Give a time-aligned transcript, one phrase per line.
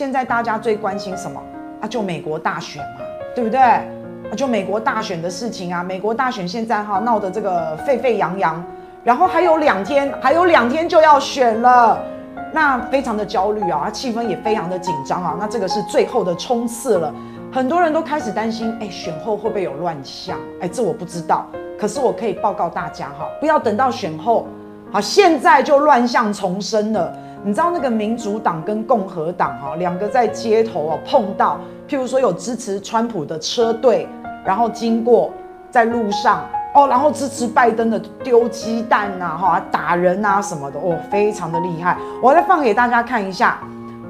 [0.00, 1.38] 现在大家最关心什么
[1.82, 1.86] 啊？
[1.86, 3.04] 就美国大选嘛，
[3.34, 3.60] 对不对？
[3.60, 3.84] 啊，
[4.34, 5.82] 就美国大选的事情啊。
[5.82, 8.64] 美国大选现在哈闹得这个沸沸扬扬，
[9.04, 12.02] 然后还有两天，还有两天就要选了，
[12.50, 15.36] 那非常的焦虑啊，气氛也非常的紧张啊。
[15.38, 17.12] 那这个是最后的冲刺了，
[17.52, 20.38] 很多人都开始担心，哎，选后会不会有乱象？
[20.62, 21.46] 哎，这我不知道，
[21.78, 24.48] 可是我可以报告大家哈，不要等到选后。
[24.90, 27.14] 好，现在就乱象丛生了。
[27.42, 31.58] 你知道那个民主党跟共和党哈，两个在街头啊碰到，
[31.88, 34.06] 譬如说有支持川普的车队，
[34.44, 35.32] 然后经过
[35.70, 36.44] 在路上
[36.74, 41.96] 哦，然后支持拜登的丢鸡蛋呐，哈，打人啊什么的哦，非常的厉害。
[42.22, 43.58] 我再放给大家看一下，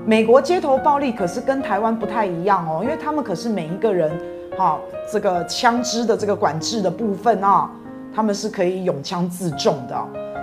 [0.05, 4.11] 美国街头暴力可是跟台湾不太一样哦，因为他们可是每一个人
[4.59, 4.77] 哈，
[5.13, 7.71] 这个枪支的这个管制的部分啊，
[8.13, 9.95] 他们是可以拥枪自重的。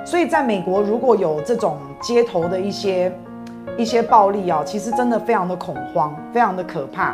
[0.08, 3.14] 所以，在美国，如果有这种街头的一些
[3.78, 7.14] 一些暴力啊，其实真的非常的恐慌，非常的可怕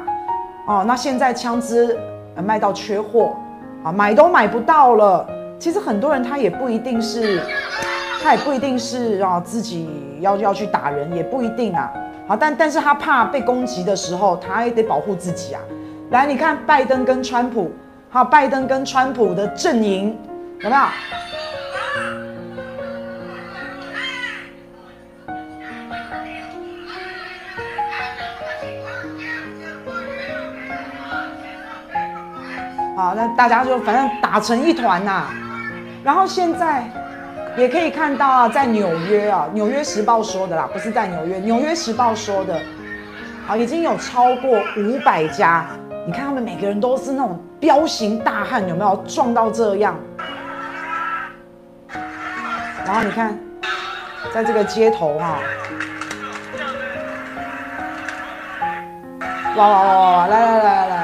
[0.68, 0.84] 哦。
[0.86, 1.98] 那现在枪支
[2.36, 3.36] 卖到缺货
[3.84, 5.28] 啊，买都买不到了。
[5.58, 7.42] 其实很多人他也不一定是，
[8.22, 9.90] 他也不一定是啊自己
[10.22, 11.92] 要要去打人，也不一定啊。
[12.28, 15.62] 好，但但是他怕被攻击的时候，他也得保护自己啊。
[16.12, 17.72] 来，你看拜登跟川普，
[18.12, 20.16] 好，拜登跟川普的阵营
[20.60, 20.82] 有没有？
[32.96, 35.26] 啊，那大家就反正打成一团呐。
[36.04, 36.84] 然后现在
[37.58, 42.60] 也可以看到啊，在纽约啊，《纽约时报》说的啦，不是在纽约，《纽约时报》说的，
[43.48, 45.66] 啊，已经有超过五百家。
[46.06, 49.96] 你看他们每个人都是那种彪形大汉，有没有壮到这样？
[52.86, 53.36] 然后你看，
[54.34, 55.40] 在这个街头哈，
[59.56, 61.03] 哇哇哇哇，来来来来来。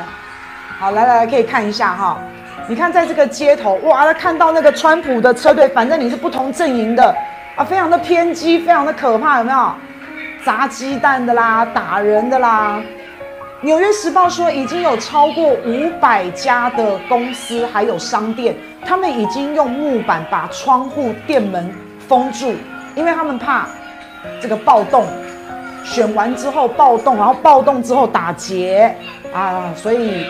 [0.79, 2.17] 好，来来来，可以看一下哈。
[2.65, 7.13] 你看，在这个街头，哇，他看到那个川普的车队，反正你是不同阵营的
[7.57, 9.73] 啊，非常的偏激，非常的可怕，有没有？
[10.45, 12.81] 砸鸡蛋的啦，打人的啦。
[13.59, 21.69] 纽约时报说，已经有超过五百家的公司还有商店，他们已经用木板把窗户、店门
[22.07, 22.53] 封住，
[22.95, 23.67] 因为他们怕
[24.39, 25.03] 这个暴动。
[25.83, 28.95] 选完之后暴动，然后暴动之后打劫
[29.33, 30.25] 啊，所以。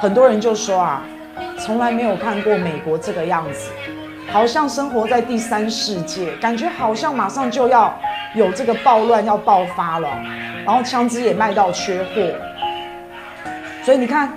[0.00, 1.02] 很多人就说啊，
[1.58, 3.70] 从来没有看过美国这个样子，
[4.32, 7.94] 好像生活在第三世界，感觉好像马上就要
[8.34, 10.08] 有这个暴乱要爆发了，
[10.64, 12.32] 然后枪支也卖到缺货，
[13.82, 14.32] 所以你看，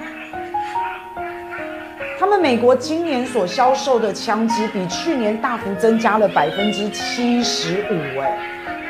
[2.19, 8.37] 他们美国今年所销售的枪支比去年大幅增加了百分之七十五，哎，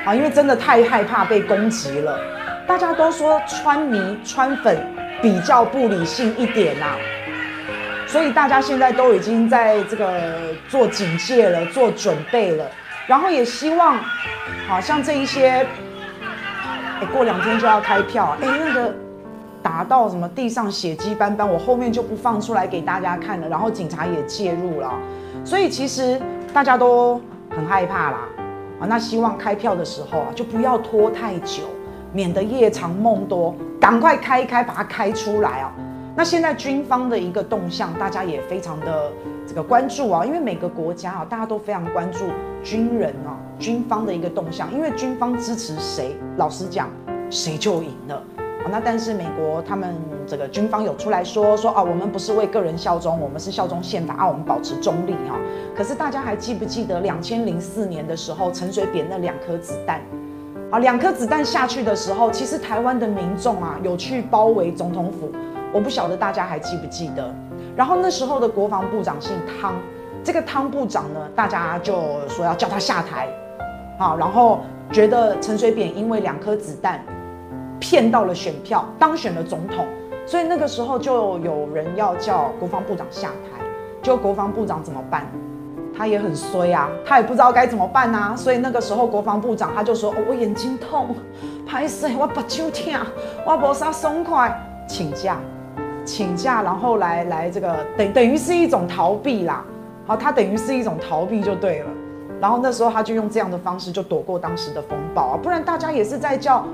[0.07, 2.19] 啊，因为真的太害怕被攻击了，
[2.66, 5.03] 大家都说川迷川粉。
[5.23, 6.97] 比较不理性一点呐、啊，
[8.06, 12.66] 所以大家现在都已经在这个做警戒了，做准备了，
[13.07, 13.95] 然后也希望，
[14.67, 15.66] 好像这一些，
[17.00, 18.94] 哎，过两天就要开票，哎，那个
[19.62, 24.94] 打到什么地上血迹斑斑，我后面就不放出来给大家看了，然后警察也介入了，
[25.45, 26.22] 所以其实
[26.53, 28.17] 大家都很害怕啦，
[28.81, 31.63] 啊，那希望开票的时候啊，就不要拖太久。
[32.13, 35.74] 免得夜长梦多，赶快开一开，把它开出来啊！
[36.16, 39.12] 那现在军方的一个动向，大家也非常的
[39.47, 42.25] 这个关注啊，因为每个国家啊，大家都非常关注
[42.63, 46.88] 军人啊，军方的一个动向，因为军方支持谁，老实讲，
[47.31, 48.69] 谁就赢了啊。
[48.69, 49.95] 那但是美国他们
[50.28, 55.35] 这个军方有出来说说啊，我们不是为个人效忠，我们是效忠宪法啊，我们保持中立哈。
[55.75, 60.00] 可是大家还记不记得两千零四年的时候，陈水扁那两颗子弹？
[60.73, 65.31] 啊，两颗子弹下去的时候，其实台湾的民众啊有去包围总统府，
[65.72, 67.31] 我不晓得大家还记不记得。
[67.75, 69.75] 然后那时候的国防部长姓汤，
[70.23, 71.94] 这个汤部长呢，大家就
[72.28, 73.28] 说要叫他下台，
[74.00, 77.06] 好，然后觉得陈水扁因为两颗子弹
[77.79, 79.86] 骗到了选票，当选了总统，
[80.25, 83.63] 所以那个时候就有人要叫国防部长下台，
[84.01, 85.27] 就国防部长怎么办？
[86.03, 91.15] 他也很衰啊，他也不知道该怎么办啊，所以那个时候国防部长他就说：“哦，我眼睛痛，
[91.65, 92.94] 拍谢，我把手痛，
[93.47, 94.53] 我没啥松快，
[94.85, 95.38] 请假，
[96.03, 99.63] 请假，然后来来这个等等于是一种逃避啦。
[100.05, 101.89] 好，他等于是一种逃避就对了。
[102.41, 106.65] 然后那时候他就用这样的方式就躲过当时的风暴啊，不然大家也是在叫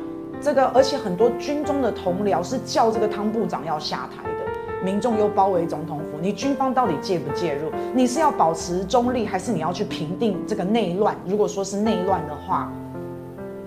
[0.42, 4.28] 这个，而且很多军中的同僚是叫这个汤部长要下台。”
[4.84, 7.70] 民众又包围总统府，你军方到底介不介入？
[7.94, 11.16] 你是要保持中立，还是你要去平定这个内乱？
[11.26, 12.72] 如果说是内乱的话，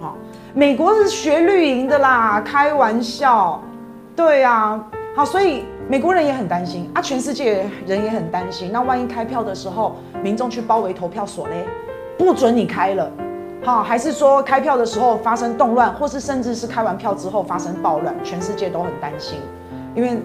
[0.00, 0.16] 好，
[0.54, 3.60] 美国是学绿营的啦，开玩笑。
[4.14, 8.70] 对啊，好，所以美国人也很担心啊，全世界人也很担心。
[8.70, 11.64] 那万一开票的时候，民众去包围投票所嘞，
[12.18, 13.10] 不准你开了，
[13.64, 19.38] 好，还是说开票的时候发生动乱，或是甚至是开完票之后发生暴乱，全世界都很担心，
[19.94, 20.20] 因为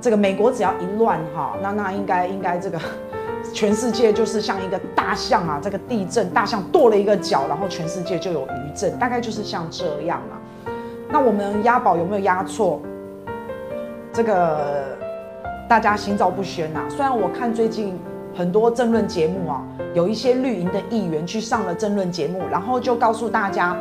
[0.00, 2.78] 这个美国只要一乱哈，那那应该应该这个。
[3.54, 10.38] 全世界就是像一个大象啊，这个地震，大象跺了一个脚，然后全世界就有余震，大概就是像这样啊。
[11.08, 12.80] 那我们押宝有没有押错？
[14.12, 14.96] 这个
[15.66, 16.82] 大家心照不宣呐。
[16.90, 17.98] 虽然我看最近
[18.36, 19.64] 很多政论节目啊，
[19.94, 23.74] 有一些绿营的议员去上了政论节目，然后就告诉大家。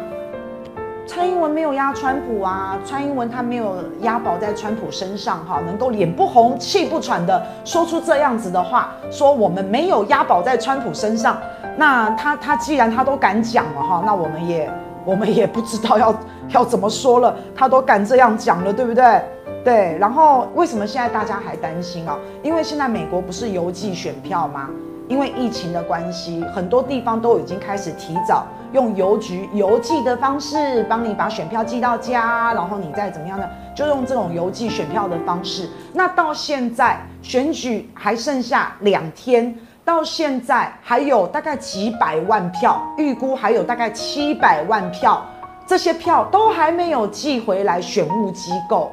[1.10, 11.36] 蔡英文没有压川普啊，蔡英文他没有押宝在川普身上哈，能够脸不红气不喘的说出这样子的话，说我们没有押宝在川普身上，
[11.76, 14.72] 那他他既然他都敢讲了哈，那我们也
[15.04, 16.14] 我们也不知道要
[16.54, 19.20] 要怎么说了，他都敢这样讲了，对不对？
[19.66, 22.16] 对，然后为什么现在大家还担心啊？
[22.44, 24.70] 因为现在美国不是邮寄选票吗？
[25.10, 28.46] 因为疫情的关系，很多地方都已经开始提早。
[28.72, 33.44] 用邮局邮寄的方式帮你把选票寄到家，然后你再怎么样呢？
[33.76, 35.68] 就用这种邮寄选票的方式。
[35.92, 45.26] 那到现在选举还剩下两天，到现在还有大概几百万票，预估还有大概七百万票，
[45.66, 48.92] 这些票都还没有寄回来选务机构。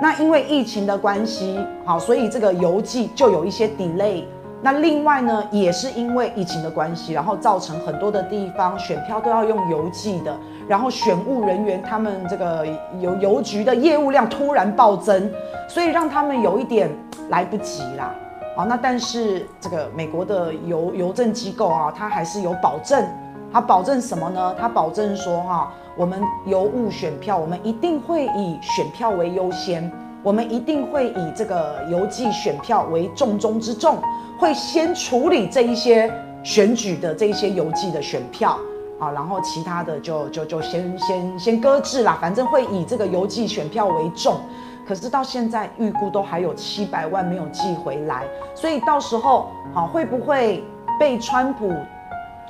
[0.00, 4.24] 那因为疫情的关系，好，所以这个邮寄就有一些 delay。
[4.60, 12.66] 那另外呢，也是因为疫情的关系，然后造成很多的地方选票都要用邮寄的，然后选务人员他们这个
[13.00, 15.30] 邮邮局的业务量突然暴增，
[15.68, 16.90] 所以让他们有一点
[17.28, 18.12] 来不及啦。
[18.56, 23.06] 好，那但是这个美国的邮邮政机构啊，它还是有保证，
[23.52, 24.56] 它保证什么呢？
[24.58, 29.88] 它保证说哈，我们邮务选票，我们一定会以选票为优先，
[30.28, 33.96] 我们一定会以这个邮寄选票为重中之重。
[34.38, 38.58] 会先处理这一些选举的这一些邮寄的选票
[39.00, 44.38] 啊，然后其他的就就就先先先搁置啦，反正会以这个邮寄选票为重。
[44.86, 50.62] 可是到现在预估都还有七百万没有寄回来，所以到时候好会不会
[51.00, 51.72] 被川普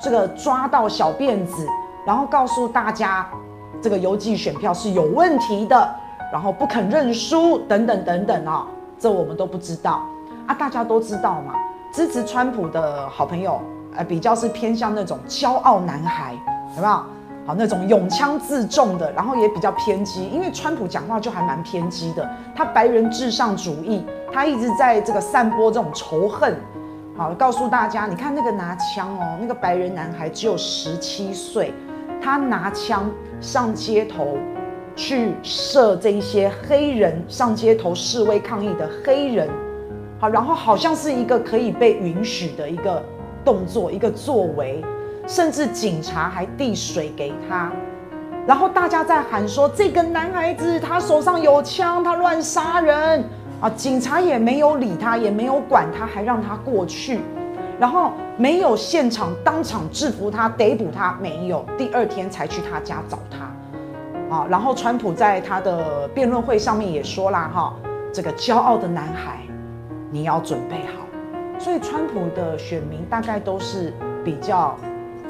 [0.01, 1.65] 这个抓到小辫子，
[2.05, 3.25] 然后告诉大家
[3.81, 5.95] 这个邮寄选票是有问题的，
[6.31, 8.65] 然后不肯认输等等等等啊，
[8.99, 10.03] 这我们都不知道
[10.47, 11.53] 啊，大家都知道嘛。
[11.91, 13.59] 支持川普的好朋友，
[13.95, 16.33] 呃，比较是偏向那种骄傲男孩，
[16.75, 17.03] 有没有？
[17.47, 26.55] 好，那种勇枪自重的，然后也比较偏激，因为川普讲话就还蛮偏激的，他白人至上主义，他一直在这个散播这种仇恨，
[27.17, 31.73] 好，告诉大家，你看那个拿枪哦，那个白人男孩只有十七岁，
[32.21, 33.09] 他拿枪
[33.41, 34.37] 上街头
[34.99, 39.47] 去射这一些黑人，上街头示威抗议的黑人。
[40.19, 43.01] 好，然后好像是一个可以被允许的一个
[43.45, 44.83] 动作，一个作为，
[45.25, 47.71] 甚至警察还递水给他，
[48.45, 53.23] 然后大家在喊说这个男孩子他手上有枪，他乱杀人
[53.61, 53.69] 啊！
[53.69, 57.21] 警察也没有理他，也没有管他，还让他过去，
[57.79, 63.48] 然后没有现场当场制服他、逮捕他，没有，第二天才去他家找他，
[64.29, 64.47] 啊！
[64.49, 67.75] 然后川普在他的辩论会上面也说啦，哈，
[68.13, 69.39] 这个骄傲的男孩。
[70.11, 71.05] 你要准备好，
[71.59, 73.93] 所以川普的选民大概都是
[74.25, 74.75] 比较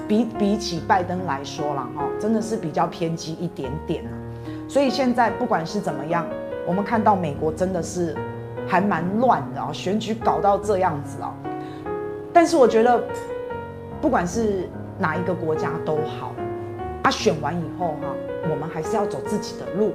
[0.07, 4.11] 比比起拜登来说啦，哈，真的是比较偏激一点点啊。
[4.69, 6.25] 所以现在不管是怎么样，
[6.65, 8.15] 我们看到美国真的是
[8.65, 11.35] 还蛮乱的啊，选举搞到这样子啊。
[12.31, 13.03] 但是我觉得，
[13.99, 16.28] 不管是哪一个国家都好，
[17.03, 18.07] 他选完以后哈，
[18.49, 19.93] 我们还是要走自己的路。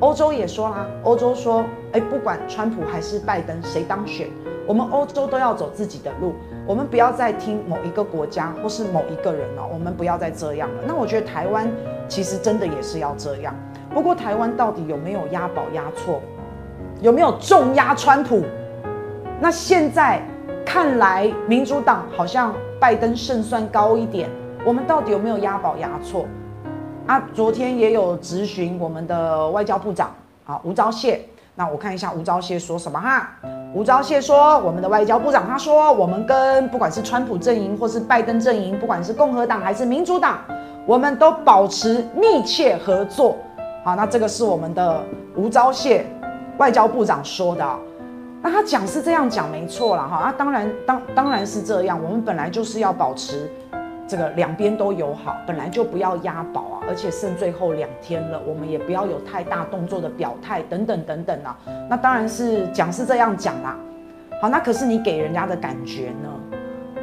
[0.00, 4.28] 欧洲也说啦，欧洲说，哎，不管川普还是拜登谁当选，
[4.66, 6.34] 我们欧洲都要走自己的路，
[6.66, 10.82] 我们不要再听某一个国家或是某一个人了，我们不要再这样了。
[10.86, 11.70] 那我觉得台湾
[12.08, 13.54] 其实真的也是要这样。
[13.94, 16.20] 不过台湾到底有没有押宝押错，
[17.00, 18.42] 有没有重压川普？
[19.40, 20.20] 那现在
[20.66, 24.28] 看来，民主党好像拜登胜算高一点，
[24.64, 26.24] 我们到底有没有押宝押错？
[27.06, 30.10] 啊，昨天也有咨询我们的外交部长
[30.46, 31.18] 啊，吴钊燮。
[31.54, 33.28] 那我看一下吴钊燮说什么哈。
[33.74, 40.38] 吴钊燮说，我们的外交部长他说，我们跟不管是川普阵营或是拜登阵营，不管是共和党还是民主党，
[40.86, 43.36] 我们都保持密切合作。
[43.84, 45.04] 好，那这个是我们的
[45.36, 46.02] 吴钊燮
[46.56, 47.68] 外交部长说的。
[48.40, 50.16] 那他讲是这样讲没错了哈。
[50.16, 53.50] 啊，当然当当然是这样，我们本来就是要保持。
[54.06, 61.56] 这个两边都友好，本来就不要押宝啊，而且剩最后两天了，我们也不要有太大动作的表态等等等等啊。
[61.88, 63.76] 那当然是讲是这样讲啦。
[64.42, 66.28] 好，那可是你给人家的感觉呢？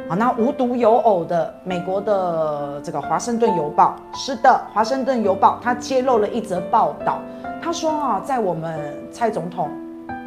[0.08, 7.18] 好，那无独有偶的，美国的这个华盛顿邮报，是的，华盛顿邮报它揭露了一则报道，
[7.60, 8.78] 他说啊，在我们
[9.10, 9.68] 蔡总统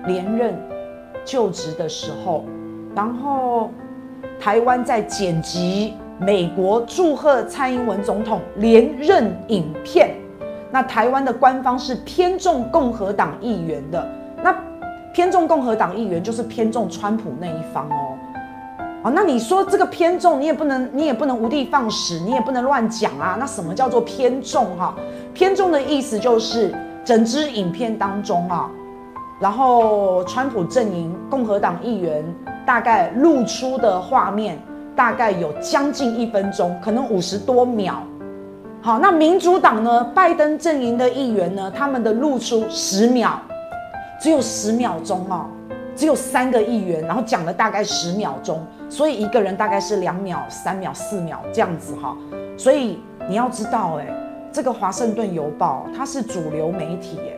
[0.07, 0.53] 连任
[1.23, 2.43] 就职的时候，
[2.93, 3.71] 然后
[4.41, 5.93] 台湾在剪辑。
[6.17, 10.15] 美国祝贺蔡英文总统连任影片，
[10.71, 14.07] 那台湾的官方是偏重共和党议员的，
[14.41, 14.55] 那
[15.13, 18.17] 偏重共和党议员就是偏重川普那一方哦。
[19.03, 23.35] 好，那你说这个偏重，你也不能，你也不能无的放矢，你也不能乱讲啊。
[23.37, 24.95] 那什么叫做偏重哈？
[25.33, 28.71] 偏重的意思就是整支影片当中啊，
[29.37, 32.23] 然后川普阵营共和党议员
[32.65, 34.57] 大概露出的画面。
[34.95, 38.01] 大概有将近一分钟，可能五十多秒。
[38.81, 40.03] 好，那民主党呢？
[40.13, 41.71] 拜登阵营的议员呢？
[41.75, 43.39] 他们的露出十秒，
[44.21, 45.47] 只有十秒钟哦，
[45.95, 52.15] 只有三个议员，然后讲了大概十秒钟，所以一个人大概是两秒、三秒、四秒这样子哈。
[52.57, 54.07] 所以你要知道，哎，
[54.51, 57.33] 这个《华盛顿邮报》它是主流媒体，哎，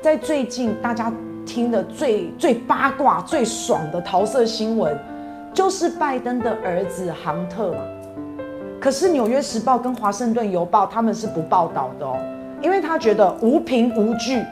[0.00, 1.12] 在最近大家
[1.44, 4.96] 听的最最八卦、最爽的桃色新闻。
[5.52, 7.80] 就是拜登的儿子杭特嘛，
[8.80, 12.16] 可是《纽约时报》跟《华盛顿邮报》他们是不报道的哦，
[12.62, 14.42] 因为他觉得无凭无据，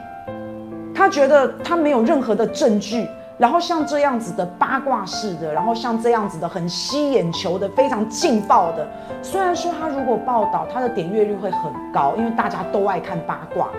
[0.93, 3.07] 他觉得他没有任何的证据，
[3.39, 8.87] 然后像这样子的八卦式的，然后像这样子的很吸眼球的、非常劲爆的，
[9.23, 13.69] 虽然说他如果报道，他的点阅率会很高，因为大家都爱看八卦，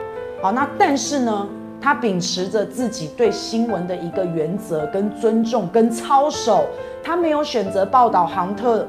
[0.43, 1.47] 好，那但是呢，
[1.82, 6.66] 他秉持着自己对新闻的一个原则、跟尊重、跟操守。
[7.02, 8.86] 他没有选择报道杭特，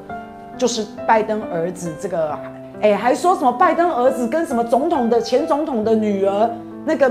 [0.55, 2.37] 就是拜登儿子这个，
[2.79, 6.47] 哎，还说什么拜登儿子跟什么总统的前总统的女儿
[6.85, 7.09] 那个，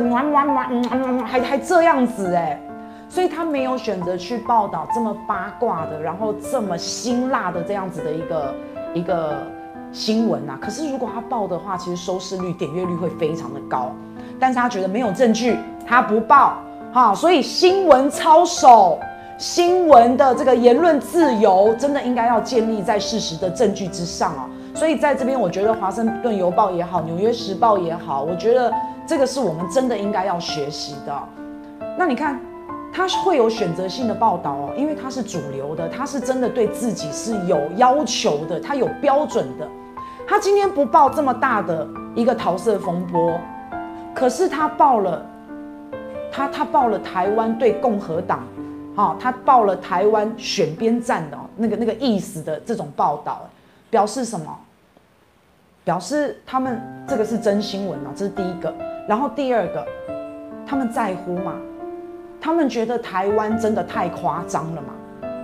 [1.27, 2.57] 还还这样子哎，
[3.09, 8.55] 所以他没有选择去报道这么八卦的，然后这么辛辣的这样子的一个
[8.95, 9.39] 一个
[9.91, 10.57] 新闻呐。
[10.61, 13.91] 可是如果他报的话，其实收视率、点阅率会非常的高，
[14.39, 16.57] 但是他觉得没有证据，他不报，
[16.93, 18.99] 哈，所以新闻操守。
[19.39, 24.49] 新闻的这个言论自由，真的应该要建立在事实的证据之上啊！
[24.73, 28.73] 所以在这边，我觉得《华盛顿邮报》也好，《纽约时报》也好，我觉得
[29.05, 31.13] 这个是我们真的应该要学习的。
[31.99, 32.39] 那你看，
[32.93, 39.67] 他会有选择性的报道哦，因为他是主流的，他是真的对自己是有要求的，他有标准的。
[40.25, 41.85] 他今天不报这么大的
[42.15, 43.33] 一个桃色风波，
[44.15, 45.27] 可是他报了，
[46.33, 48.43] 他他报了台湾对共和党。
[48.95, 53.49] 好，他报了台湾选边站的那个那个意思的这种报道，
[53.89, 54.55] 表示什么？
[55.83, 58.75] 表示他们这个是真新闻啊，这是第一个。
[59.09, 59.87] 然后第二个，
[60.67, 61.55] 他们在乎吗？
[62.39, 64.89] 他们觉得台湾真的太夸张了吗？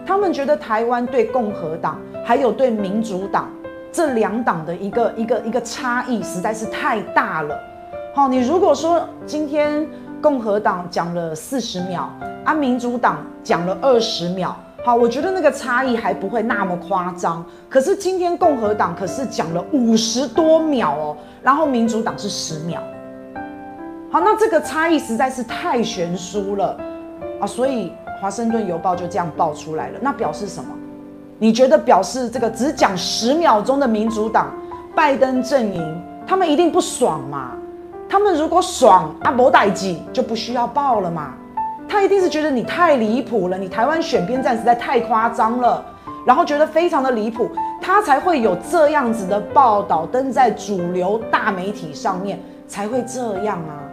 [0.07, 3.49] 他们觉得台湾对共和党还有对民主党
[3.91, 7.59] 这两党的一个一个一个差异实在是太大了。
[8.15, 9.89] 好，你如果说今天。
[10.21, 12.11] 共和党讲了四十秒，
[12.45, 14.57] 啊，民主党讲了二十秒。
[14.85, 17.45] 好，我觉得那个差异还不会那么夸张。
[17.69, 22.81] 可是今天共和党可是讲了五十多秒哦，然后民主党是十秒。
[24.11, 26.77] 好，那这个差异实在是太悬殊了
[27.41, 27.47] 啊！
[27.47, 29.99] 所以华盛顿邮报就这样爆出来了。
[30.01, 30.71] 那表示什么？
[31.39, 34.53] 你觉得表示这个只讲十秒钟的民主党
[34.97, 37.53] 拜登阵营，他们一定不爽吗？
[38.09, 41.35] 他们如果爽啊，没代志就不需要报了嘛。
[41.87, 45.85] 他一定是觉得你太离谱了，你台湾选边站实在太夸张了，
[46.27, 47.51] 然后觉得非常的离谱，
[47.81, 53.85] 他才会有这样子的报道登在主流大媒体上面，才会这样啊。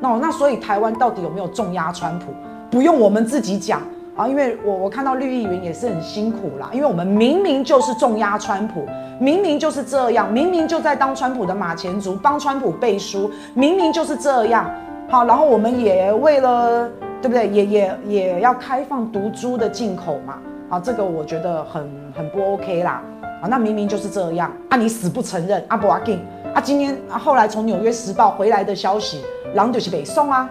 [0.00, 2.26] 那那所以台湾到底有没有重压川普？
[2.70, 3.80] 不用我们自己讲。
[4.16, 8.86] 啊，因为我我看到绿议员也是很辛苦啦，因为我们明明就是重压川普，
[9.18, 14.70] 明明就是这样，明明就在当川普的马前卒，帮川普背书，明明就是这样。
[15.08, 16.88] 好，然后我们也为了，
[17.20, 17.48] 对不对？
[17.48, 20.38] 也也也要开放毒猪的进口嘛。
[20.68, 23.02] 啊，这个我觉得很很不 OK 啦。
[23.42, 26.20] 啊，那明明就是这样，啊，你死不承认，啊不要紧，
[26.54, 29.22] 啊，今天啊后来从纽约时报回来的消息，
[29.54, 30.48] 狼就是北宋啊，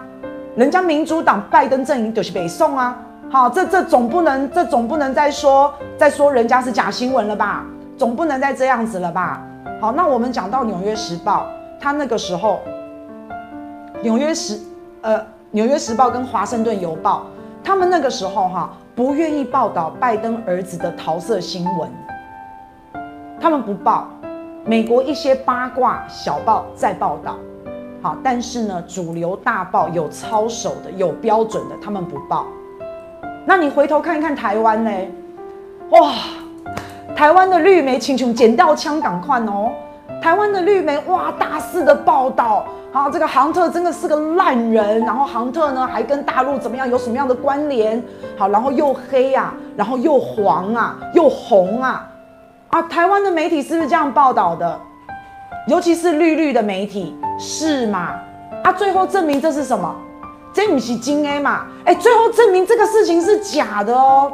[0.54, 3.00] 人家民主党拜登阵营就是北宋啊。
[3.34, 7.64] 好，这这总不能，这总不能再说再说人家是假新闻了吧？
[7.98, 9.42] 总不能再这样子了吧？
[9.80, 11.40] 好，那我们讲到《纽约时报》，
[11.82, 12.60] 他那个时候，
[14.02, 14.54] 《纽约时》
[15.00, 15.18] 呃，
[15.50, 17.26] 《纽约时报》跟《华盛顿邮报》，
[17.66, 21.90] 他们那个时候哈不愿意报道拜登儿子的桃色新闻，
[23.40, 24.06] 他们不报，
[24.64, 27.34] 美国一些八卦小报在报道，
[28.00, 32.46] 好，但是呢，主流大报有操守的、有标准的，他们不报。
[33.46, 34.90] 那你回头看一看台湾呢？
[35.90, 36.12] 哇，
[37.14, 39.70] 台湾的绿媒请求剪掉枪赶快哦！
[40.22, 48.02] 台湾的绿媒哇，大肆的报道，好，这个杭特真的是个烂人，然后杭特呢还跟大陆怎么样，有什么样的关联？
[48.36, 52.08] 好，然后又黑啊，然后又黄啊，又红啊。
[52.68, 54.80] 啊，台湾的媒体是不是这样报道的？
[55.68, 58.14] 尤其是绿绿的媒体，是吗？
[58.62, 59.94] 啊，最后证明这是什么？
[60.54, 61.66] 这不是真的嘛？
[61.84, 64.32] 哎，最后证明这个事情是假的哦。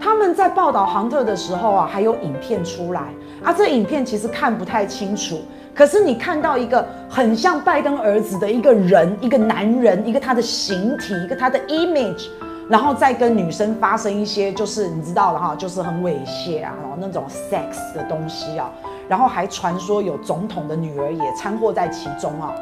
[0.00, 3.02] 他们在报道杭特的时候啊，还有影片出来
[3.42, 5.40] 啊，这影片其实看不太清楚，
[5.74, 12.28] 可是你看到一个很像拜登儿子的一个人，一个男人，一个他的形体，一个他的 image。
[12.68, 18.70] 然后再跟女生发生一些，就是你知道了哈，就是很猥亵啊，然后那种 sex 的东西啊，
[19.08, 22.52] 然后还传说有总统的女儿也掺和在其中啊，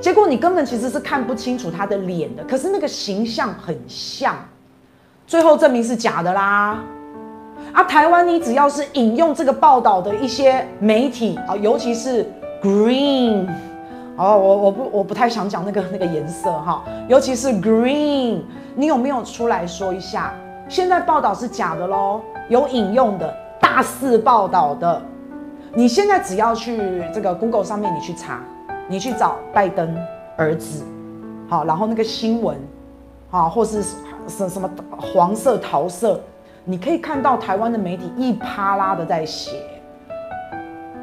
[0.00, 4.34] 结果你根本其实是看不清楚他的脸的，可是那个形象很像，
[5.26, 6.78] 最后证明是假的啦。
[7.72, 12.26] 啊，台湾你只要是引用这个报道的一些媒体啊，尤其是
[12.62, 13.46] Green。
[14.16, 18.40] 哦，我我不我不太想讲那个那个颜色哈，尤其是 green，
[18.74, 20.34] 你有没有出来说一下？
[20.68, 25.00] 现在报道是假的喽，有引用的，大肆报道的。
[25.72, 28.42] 你现在只要去这个 Google 上面，你去查，
[28.90, 29.96] 你去找拜登
[30.36, 30.84] 儿子，
[31.48, 32.58] 好，然后那个新闻，
[33.30, 33.84] 啊，或是
[34.26, 34.68] 什什么
[34.98, 36.20] 黄色桃色，
[36.64, 39.52] 你可以看到台湾的媒体一啪啦的在写。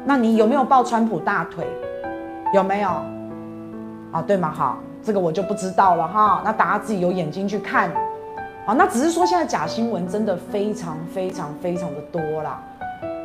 [0.04, 1.66] 那你有没有抱川普大腿？
[2.52, 2.90] 有没有？
[4.12, 4.52] 啊，对吗？
[4.52, 6.42] 好，这个我就不知道了哈。
[6.44, 7.90] 那大家自己有眼睛去看。
[8.66, 12.62] 好，那只是说现在假新闻真的非常非常非常的多啦。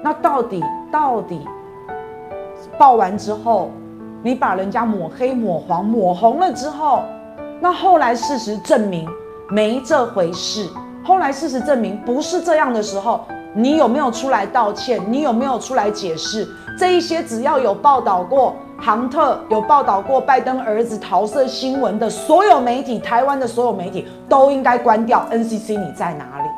[0.01, 1.45] 那到底到底
[2.77, 3.69] 报完之后，
[4.25, 7.03] 你把人家抹黑、抹黄、抹红了之后，
[7.59, 9.05] 那后来事实证明
[9.49, 10.65] 没这回事。
[11.03, 13.19] 后来事实证明不是这样的时候，
[13.53, 15.01] 你有没有出来道歉？
[15.11, 16.47] 你有没有出来解释？
[16.79, 18.55] 这一些只要有报道过。
[18.79, 25.25] 杭特有报道过拜登儿子桃色新闻的所有媒体，台湾的所有媒体都应该关掉。
[25.31, 26.49] NCC 你在哪里？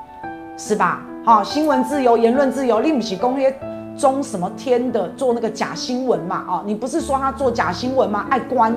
[0.56, 1.02] 是吧？
[1.24, 3.52] 好，新闻自由、言论自由，另不起公约
[3.98, 6.44] 中什么天的做那个假新闻嘛？
[6.48, 8.26] 啊，你不是说他做假新闻吗？
[8.30, 8.76] 爱关，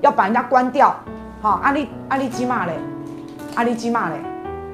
[0.00, 0.94] 要把人家关掉。
[1.40, 2.72] 好，阿里阿里基骂嘞，
[3.54, 4.16] 阿里基骂嘞。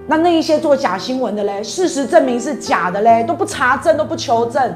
[0.06, 4.74] 那那一些做假新闻的嘞，事实证明是假的嘞，都不查证，都不求证。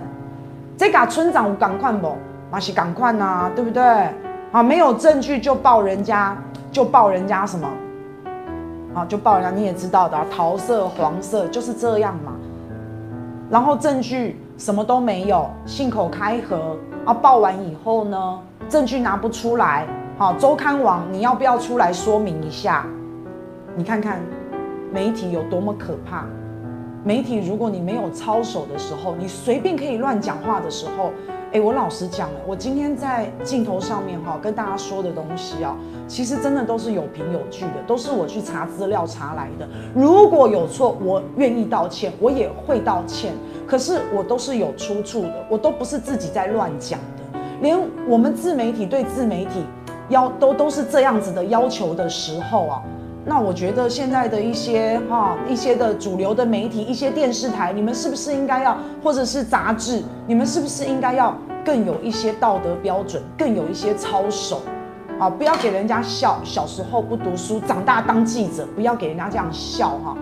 [0.77, 2.17] 这个村长赶快不？
[2.51, 3.83] 马西赶快呐，对不对？
[4.53, 6.37] 啊，没有证据就报人家，
[6.71, 7.69] 就报人家什么？
[8.95, 12.33] 啊，就报人家你也知道的，桃色、黄色就是这样嘛。
[13.51, 17.13] 然后证据什么都没有，信口开河啊！
[17.13, 19.85] 报完以后呢，证据拿不出来，
[20.17, 22.87] 好，周刊网你要不要出来说明一下？
[23.77, 24.21] 你看看
[24.93, 26.25] 媒体有多么可怕。
[27.03, 31.11] 媒体如果你没有操守的时候，你随便可以乱讲话的时候。
[31.53, 35.77] 哎，我老实讲，我今天在镜头上面哈跟大家说的东西啊，
[36.09, 39.69] 其实真的都是有凭有据的，都是我去查资料查来的。
[39.95, 43.35] 如果有错，我愿意道歉，我也会道歉。
[43.67, 47.39] 可是我都是有出处的，我都不是自己在乱讲的。
[47.61, 49.65] 连我们自媒体对自媒体
[50.09, 52.83] 要都都是这样子的要求的时候啊。
[53.27, 64.61] 那我觉得现在的一些哈一些的主流的媒体，一些电视台，你们是不是应该要，或者是杂志，你们是不是应该要更有一些道德标准，更有一些操守，
[65.19, 70.15] 啊，不要给人家笑，小时候不读书，长大当记者，不要给人家这样笑哈。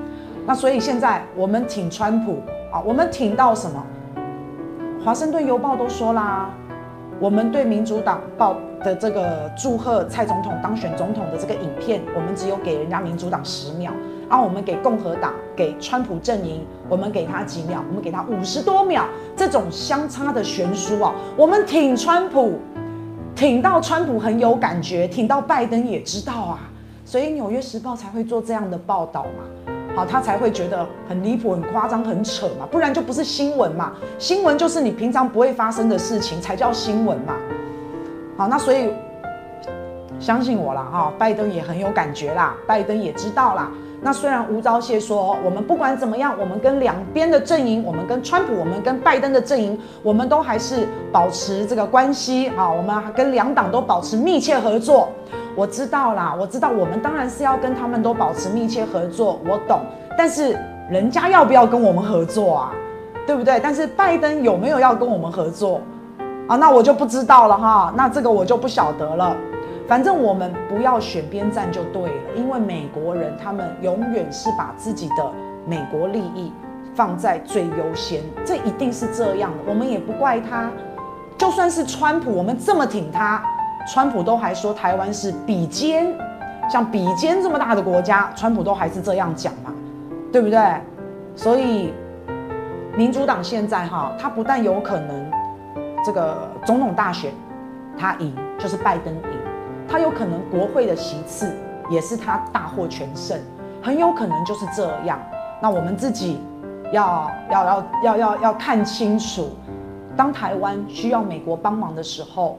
[0.47, 2.39] 那所以现在我们挺川普
[2.73, 3.85] 啊，我们挺到什么？
[5.05, 6.51] 华盛顿邮报都说啦，
[7.21, 8.57] 我们对民主党报。
[8.85, 13.93] 的这个祝贺蔡总统当选总统的这个影片，我们只有给人家民主党十秒，
[14.29, 19.05] 啊，我们给共和党、给川普阵营，我们给他几秒，我们给他五十多秒，
[19.37, 22.59] 这种相差的悬殊啊，我们挺川普，
[23.37, 26.59] 挺到川普很有感觉，挺到拜登也知道啊，
[27.05, 29.45] 所以《纽约时报》才会做这样的报道嘛，
[29.95, 37.35] 好，他才会觉得很离谱、很夸张、很扯嘛，不然就不是新闻嘛，新闻就是你平常不会发生的事情才叫新闻嘛。
[38.37, 38.91] 好，那所以
[40.19, 43.71] 相信我啦，哈，拜登也很有感觉啦，拜登也知道啦。
[44.05, 55.11] 那虽然吴钊燮说，我们不管怎么样，我们跟两边的阵营，我们跟川普，我们跟拜登的阵营，我们都还是保持这个关系啊，我们跟两党都保持密切合作。
[55.55, 59.81] 我知道啦，我知道我们当然是要跟他们都保持密切合作，我懂。
[60.17, 60.59] 但是
[60.91, 62.73] 人家要不要跟我们合作啊？
[63.27, 63.61] 对不对？
[63.61, 65.81] 但是拜登有没有要跟我们合作？
[66.49, 69.37] 啊，那我就不知道了哈，那这个我就不晓得了。
[69.87, 75.31] 反正我们不要选边站就对了，因为美国人他们永远是把自己的
[75.67, 76.53] 美国利益
[76.95, 79.59] 放在最优先，这一定是这样的。
[79.67, 80.71] 我们也不怪他，
[81.37, 83.43] 就算是川普，我们这么挺他，
[83.87, 86.15] 川普都还说台湾是比肩，
[86.71, 89.73] 像比肩这么大的国家，川普都还是这样讲嘛，
[90.33, 90.61] 对不对？
[91.35, 91.93] 所以
[92.97, 95.31] 民主党现在哈，他不但有可能
[96.05, 97.33] 这个总统大选
[97.99, 99.39] 他赢，就是拜登赢。
[99.89, 101.55] 他有可能国会的席次
[101.91, 103.39] 也是他大获全胜，
[103.83, 105.19] 很有可能就是这样。
[105.61, 106.41] 那我们自己
[106.93, 109.51] 要要要要要要看清楚，
[110.17, 112.59] 当台湾需要美国帮忙的时候，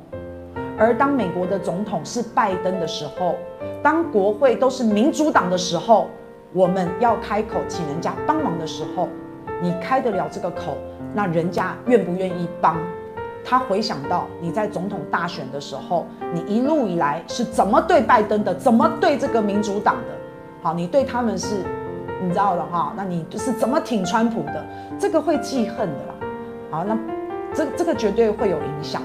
[0.78, 3.36] 而当美国的总统是拜登的时候，
[3.82, 6.10] 当国会都是民主党的时候，
[6.52, 9.08] 我们要开口请人家帮忙的时候，
[9.62, 10.78] 你开得了这个口，
[11.14, 12.78] 那人家愿不愿意帮？
[13.46, 20.16] 他回想到你在总统大选的时候，你一路以来是怎么对拜登的，怎么对这个民主党的，
[20.62, 21.58] 好，你对他们是，
[22.22, 24.66] 你知道的哈，那你就是怎么挺川普的，
[24.98, 26.14] 这个会记恨的啦。
[26.72, 26.98] 好，那
[27.54, 29.02] 这这个绝对会有影响。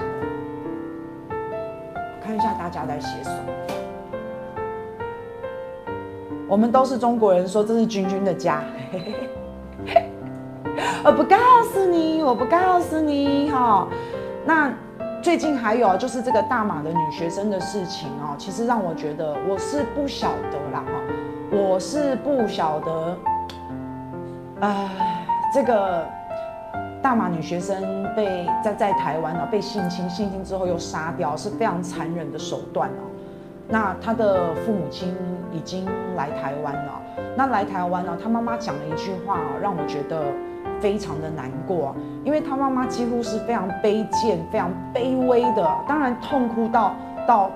[2.69, 3.37] 大家在写什么。
[6.47, 8.61] 我们都是中国人，说这是君君的家。
[11.03, 11.35] 我不告
[11.73, 13.87] 诉你，我不告诉你，哈。
[14.45, 14.71] 那
[15.19, 20.93] 最近还有就是这个大马的女学生的事情哦，其实让我觉得我是不晓得啦哈，
[21.51, 23.17] 我是不晓得，
[24.59, 24.89] 呃，
[25.51, 26.07] 这个
[27.01, 33.03] 大马女学生被在在台湾哦被性侵，性侵之后又杀掉，是非常残忍的手段哦。
[33.67, 35.15] 那他的父母亲
[35.51, 37.01] 已经来台湾了，
[37.35, 40.23] 那来台湾呢，他妈妈讲了一句话，让我觉得。
[40.81, 41.93] 非常的难过，
[42.23, 46.95] 因为他妈妈几乎是非常卑贱、非常卑微的，当然痛哭到
[47.27, 47.51] 到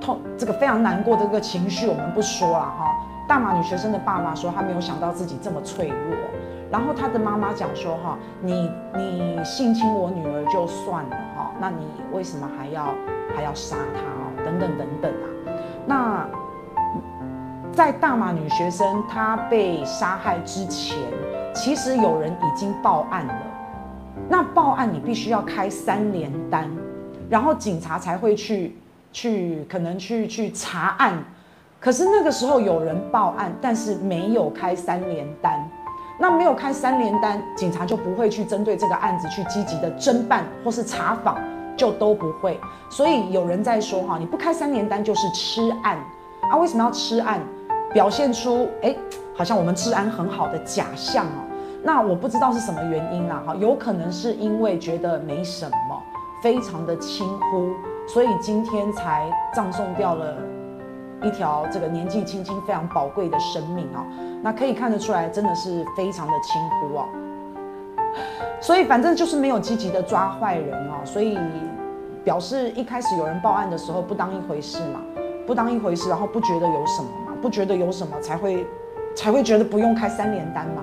[0.00, 2.96] 痛，这个非常难过的这个情绪我们不说了哈。
[3.28, 6.16] 大马女学生的爸爸说他没有想到自己这么脆弱，
[6.70, 12.94] 然后他的妈妈讲说哈，你你性侵我女儿就算了哈，那你为什么还要
[13.34, 14.44] 还要杀她哦？
[14.44, 15.26] 等等等等啊。
[15.86, 16.28] 那
[17.72, 20.96] 在大马女学生她被杀害之前。
[21.52, 23.34] 其实有人已经报案了，
[24.28, 26.70] 那报案你必须要开三联单，
[27.30, 28.76] 然后警察才会去
[29.10, 31.14] 去可能去去查案。
[31.78, 35.68] 可是那个时候有人报案，但是没有开三联单，
[36.18, 41.38] 那没有开三联单，警察就不会去针对这个案子去积极的侦办或是查访，
[41.76, 42.58] 就都不会。
[42.90, 45.96] 所以有人在说哈，你不开三联单就是吃案
[46.50, 46.56] 啊？
[46.56, 47.40] 为什么要吃案？
[47.92, 48.94] 表现出哎，
[49.34, 51.44] 好像我们治安很好的假象哦。
[51.82, 56.02] 那我不知道是什么原因啦，哈，有可能是因为觉得没什么，
[56.42, 57.70] 非常的轻忽，
[58.08, 60.36] 所以今天才葬送掉了
[61.22, 64.04] 一条这个年纪轻轻非常宝贵的生命啊。
[64.42, 67.08] 那可以看得出来，真的是非常的轻忽哦。
[68.60, 71.38] 所以反正就是没有积极的抓坏人啊，所以
[72.24, 75.00] 表示一开始有人报案的时候不当一回事嘛，
[75.46, 78.66] 不当一回事，然后不觉得有什么嘛，不觉得有什么才会
[79.14, 80.82] 才会觉得不用开三连单嘛。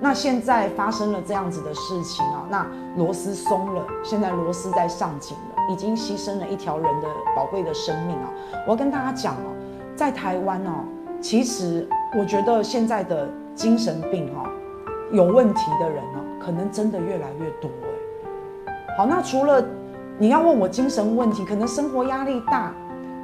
[0.00, 8.28] 那现在发生了这样子的事情啊，那螺丝松了，现在螺丝在上紧了，已经牺牲了一条人的宝贵的生命啊！
[8.66, 9.54] 我要跟大家讲哦，
[9.96, 10.84] 在台湾哦，
[11.20, 14.48] 其实我觉得现在的精神病哦，
[15.12, 18.74] 有问题的人哦，可能真的越来越多哎。
[18.96, 19.64] 好，那除了
[20.18, 22.72] 你要问我精神问题，可能生活压力大，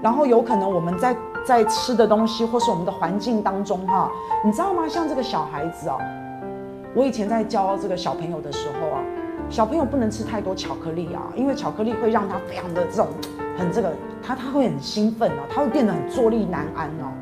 [0.01, 4.11] 然后有可能我们在在吃的东西或是我们的环境当中哈，
[4.45, 4.87] 你知道吗？
[4.89, 5.99] 像这个小孩子哦。
[6.95, 9.03] 我以前在教这个小朋友的时候啊，
[9.49, 13.09] 小朋友不能吃太多巧克力啊，因为巧克力会让他非常的这种
[13.61, 13.93] 很这个，
[14.23, 17.13] 他他会很兴奋哦，他会变得很坐立难安哦。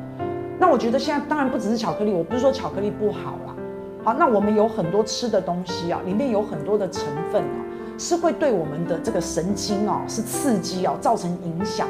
[0.57, 3.55] 那我觉得现在当然不只是巧克力，我不是说巧克力不好啦。
[4.03, 7.59] 好，那我们有很多吃的东西啊，里面有很多的成分啊，
[7.97, 11.87] 是会对我们的这个神经哦，是刺激哦，造成影响。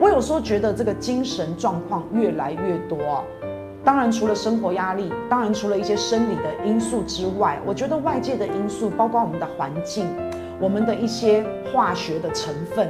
[0.00, 3.24] 我有时候觉得这个精神状况越来越多哦。
[3.84, 10.06] 当然，除了生活压力，当然除了一些生理的因素之外，我觉得外界的因素，包括我们的环境，
[10.60, 12.88] 我们的一些化学的成分，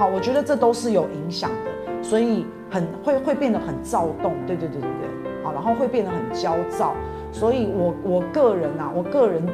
[0.00, 6.94] 好，我觉得这都是有影响的，所以很会会变得很躁动，对对对对对，好，然后会变得很焦躁，
[7.30, 9.46] 所以我我个人啊，我个人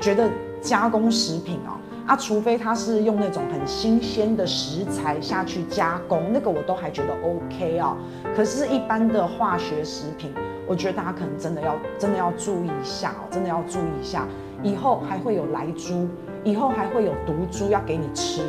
[0.00, 1.74] 觉得加工食品啊。
[2.06, 7.96] 啊，除非他是用那种很新鲜的食材下去加工，那个我都还觉得 OK 啊。
[8.36, 10.32] 可是，一般的化学食品，
[10.68, 14.24] 我觉得大家可能真的要真的要注意一下哦，真的要注意一下。
[14.62, 16.06] 以后还会有来猪，
[16.44, 18.42] 以后还会有毒猪要给你吃，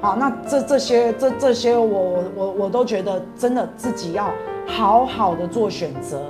[0.00, 4.32] 好，那这这些这这些我我我都觉得真的自己要
[4.66, 6.22] 好好的做选择。